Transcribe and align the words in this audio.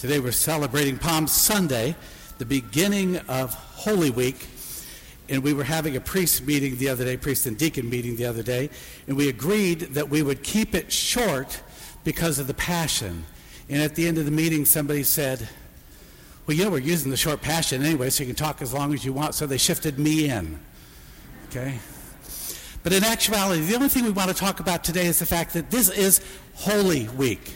Today 0.00 0.18
we're 0.18 0.32
celebrating 0.32 0.96
Palm 0.96 1.26
Sunday, 1.26 1.94
the 2.38 2.46
beginning 2.46 3.18
of 3.28 3.52
Holy 3.52 4.08
Week. 4.08 4.46
And 5.28 5.42
we 5.42 5.52
were 5.52 5.62
having 5.62 5.94
a 5.94 6.00
priest 6.00 6.46
meeting 6.46 6.78
the 6.78 6.88
other 6.88 7.04
day, 7.04 7.18
priest 7.18 7.44
and 7.44 7.54
deacon 7.58 7.90
meeting 7.90 8.16
the 8.16 8.24
other 8.24 8.42
day, 8.42 8.70
and 9.06 9.14
we 9.14 9.28
agreed 9.28 9.80
that 9.92 10.08
we 10.08 10.22
would 10.22 10.42
keep 10.42 10.74
it 10.74 10.90
short 10.90 11.60
because 12.02 12.38
of 12.38 12.46
the 12.46 12.54
passion. 12.54 13.26
And 13.68 13.82
at 13.82 13.94
the 13.94 14.08
end 14.08 14.16
of 14.16 14.24
the 14.24 14.30
meeting, 14.30 14.64
somebody 14.64 15.02
said, 15.02 15.46
Well, 16.46 16.56
you 16.56 16.64
know, 16.64 16.70
we're 16.70 16.78
using 16.78 17.10
the 17.10 17.16
short 17.18 17.42
passion 17.42 17.84
anyway, 17.84 18.08
so 18.08 18.22
you 18.22 18.28
can 18.28 18.36
talk 18.36 18.62
as 18.62 18.72
long 18.72 18.94
as 18.94 19.04
you 19.04 19.12
want. 19.12 19.34
So 19.34 19.46
they 19.46 19.58
shifted 19.58 19.98
me 19.98 20.30
in. 20.30 20.58
Okay? 21.50 21.78
But 22.82 22.94
in 22.94 23.04
actuality, 23.04 23.66
the 23.66 23.74
only 23.74 23.90
thing 23.90 24.04
we 24.04 24.12
want 24.12 24.30
to 24.30 24.34
talk 24.34 24.60
about 24.60 24.82
today 24.82 25.04
is 25.04 25.18
the 25.18 25.26
fact 25.26 25.52
that 25.52 25.70
this 25.70 25.90
is 25.90 26.22
Holy 26.54 27.06
Week. 27.10 27.52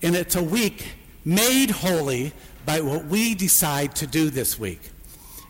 And 0.00 0.16
it's 0.16 0.36
a 0.36 0.42
week 0.42 0.94
made 1.24 1.70
holy 1.70 2.32
by 2.66 2.80
what 2.80 3.06
we 3.06 3.34
decide 3.34 3.94
to 3.96 4.06
do 4.06 4.30
this 4.30 4.58
week. 4.58 4.90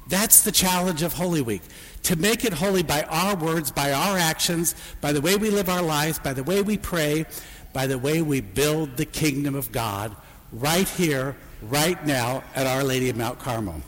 That's 0.09 0.43
the 0.43 0.53
challenge 0.53 1.03
of 1.03 1.13
Holy 1.13 1.41
Week. 1.41 1.63
To 2.05 2.17
make 2.17 2.45
it 2.45 2.53
holy 2.53 2.83
by 2.83 3.03
our 3.05 3.37
words, 3.37 3.71
by 3.71 3.93
our 3.93 4.19
actions, 4.19 4.75
by 5.01 5.13
the 5.13 5.21
way 5.21 5.37
we 5.37 5.51
live 5.51 5.69
our 5.69 5.83
lives, 5.83 6.19
by 6.19 6.33
the 6.33 6.43
way 6.43 6.63
we 6.63 6.79
pray, 6.79 7.27
by 7.73 7.87
the 7.87 7.99
way 7.99 8.23
we 8.23 8.41
build 8.41 8.97
the 8.97 9.05
kingdom 9.05 9.55
of 9.55 9.71
God 9.71 10.17
right 10.53 10.89
here, 10.89 11.37
right 11.63 12.05
now 12.05 12.43
at 12.55 12.67
Our 12.67 12.83
Lady 12.83 13.11
of 13.11 13.17
Mount 13.17 13.39
Carmel. 13.39 13.83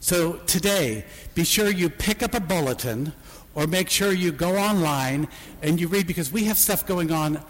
So 0.00 0.34
today, 0.46 1.04
be 1.34 1.44
sure 1.44 1.70
you 1.70 1.90
pick 1.90 2.22
up 2.22 2.34
a 2.34 2.40
bulletin 2.40 3.12
or 3.54 3.66
make 3.66 3.90
sure 3.90 4.12
you 4.12 4.30
go 4.30 4.56
online 4.56 5.28
and 5.62 5.80
you 5.80 5.88
read 5.88 6.06
because 6.06 6.30
we 6.30 6.44
have 6.44 6.56
stuff 6.56 6.86
going 6.86 7.10
on 7.10 7.42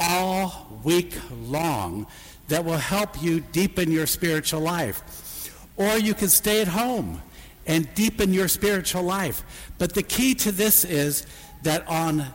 all 0.00 0.80
week 0.84 1.16
long 1.30 2.06
that 2.48 2.64
will 2.64 2.78
help 2.78 3.22
you 3.22 3.40
deepen 3.40 3.90
your 3.90 4.06
spiritual 4.06 4.60
life. 4.60 5.50
Or 5.76 5.96
you 5.96 6.14
can 6.14 6.28
stay 6.28 6.60
at 6.60 6.68
home 6.68 7.20
and 7.66 7.92
deepen 7.94 8.32
your 8.32 8.48
spiritual 8.48 9.02
life. 9.02 9.70
But 9.78 9.94
the 9.94 10.02
key 10.02 10.34
to 10.36 10.52
this 10.52 10.84
is 10.84 11.26
that 11.62 11.86
on 11.88 12.26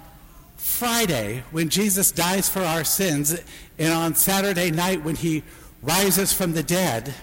Friday, 0.58 1.44
when 1.52 1.70
Jesus 1.70 2.12
dies 2.12 2.50
for 2.50 2.62
our 2.62 2.84
sins, 2.84 3.40
and 3.78 3.94
on 3.94 4.16
Saturday 4.16 4.72
night, 4.72 5.04
when 5.04 5.16
he 5.16 5.44
rises 5.82 6.34
from 6.34 6.54
the 6.54 6.64
dead, 6.64 7.14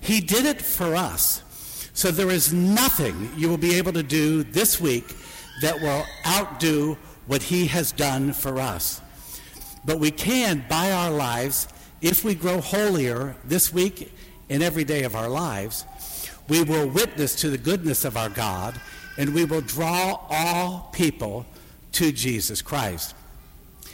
he 0.00 0.20
did 0.20 0.46
it 0.46 0.60
for 0.60 0.96
us. 0.96 1.42
So 1.94 2.10
there 2.10 2.30
is 2.30 2.52
nothing 2.52 3.30
you 3.36 3.48
will 3.48 3.56
be 3.56 3.74
able 3.74 3.92
to 3.92 4.02
do 4.02 4.42
this 4.42 4.80
week 4.80 5.14
that 5.62 5.80
will 5.80 6.04
outdo 6.26 6.98
what 7.26 7.42
he 7.42 7.66
has 7.66 7.92
done 7.92 8.32
for 8.32 8.58
us. 8.58 9.00
But 9.86 10.00
we 10.00 10.10
can, 10.10 10.64
by 10.68 10.90
our 10.90 11.10
lives, 11.10 11.68
if 12.02 12.24
we 12.24 12.34
grow 12.34 12.60
holier 12.60 13.36
this 13.44 13.72
week 13.72 14.12
and 14.50 14.62
every 14.62 14.84
day 14.84 15.04
of 15.04 15.16
our 15.16 15.28
lives, 15.28 15.84
we 16.48 16.62
will 16.62 16.88
witness 16.88 17.34
to 17.36 17.50
the 17.50 17.58
goodness 17.58 18.04
of 18.04 18.16
our 18.16 18.28
God 18.28 18.78
and 19.16 19.34
we 19.34 19.44
will 19.44 19.62
draw 19.62 20.20
all 20.28 20.90
people 20.92 21.46
to 21.92 22.12
Jesus 22.12 22.60
Christ. 22.60 23.14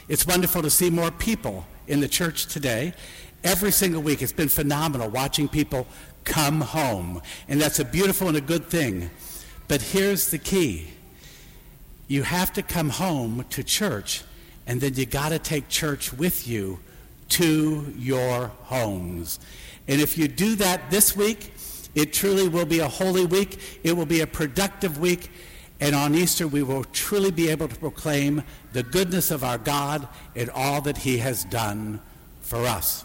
It's 0.09 0.27
wonderful 0.27 0.61
to 0.63 0.69
see 0.69 0.89
more 0.89 1.11
people 1.11 1.65
in 1.87 2.01
the 2.01 2.07
church 2.07 2.47
today. 2.47 2.93
Every 3.43 3.71
single 3.71 4.01
week, 4.01 4.21
it's 4.21 4.33
been 4.33 4.49
phenomenal 4.49 5.09
watching 5.09 5.47
people 5.47 5.87
come 6.23 6.61
home. 6.61 7.21
And 7.47 7.61
that's 7.61 7.79
a 7.79 7.85
beautiful 7.85 8.27
and 8.27 8.37
a 8.37 8.41
good 8.41 8.65
thing. 8.65 9.09
But 9.67 9.81
here's 9.81 10.31
the 10.31 10.37
key 10.37 10.89
you 12.07 12.23
have 12.23 12.51
to 12.53 12.61
come 12.61 12.89
home 12.89 13.45
to 13.49 13.63
church, 13.63 14.23
and 14.67 14.79
then 14.79 14.93
you 14.93 15.05
got 15.05 15.29
to 15.29 15.39
take 15.39 15.67
church 15.69 16.13
with 16.13 16.47
you 16.47 16.79
to 17.29 17.93
your 17.97 18.47
homes. 18.63 19.39
And 19.87 19.99
if 19.99 20.17
you 20.17 20.27
do 20.27 20.55
that 20.55 20.89
this 20.89 21.15
week, 21.15 21.53
it 21.95 22.13
truly 22.13 22.47
will 22.47 22.65
be 22.65 22.79
a 22.79 22.87
holy 22.87 23.25
week. 23.25 23.79
It 23.83 23.93
will 23.93 24.05
be 24.05 24.21
a 24.21 24.27
productive 24.27 24.97
week. 24.97 25.29
And 25.79 25.95
on 25.95 26.15
Easter, 26.15 26.47
we 26.47 26.63
will 26.63 26.85
truly 26.85 27.31
be 27.31 27.49
able 27.49 27.67
to 27.67 27.75
proclaim 27.75 28.43
the 28.71 28.83
goodness 28.83 29.31
of 29.31 29.43
our 29.43 29.57
God 29.57 30.07
and 30.35 30.49
all 30.51 30.81
that 30.81 30.97
He 30.97 31.17
has 31.17 31.43
done 31.45 31.99
for 32.41 32.65
us. 32.65 33.03